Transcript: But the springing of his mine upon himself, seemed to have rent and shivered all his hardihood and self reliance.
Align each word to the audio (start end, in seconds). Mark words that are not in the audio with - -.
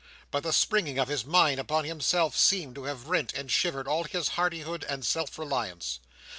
But 0.31 0.41
the 0.41 0.51
springing 0.51 0.97
of 0.97 1.09
his 1.09 1.25
mine 1.25 1.59
upon 1.59 1.85
himself, 1.85 2.35
seemed 2.35 2.73
to 2.73 2.85
have 2.85 3.07
rent 3.07 3.33
and 3.35 3.51
shivered 3.51 3.87
all 3.87 4.05
his 4.05 4.29
hardihood 4.29 4.83
and 4.89 5.05
self 5.05 5.37
reliance. 5.37 5.99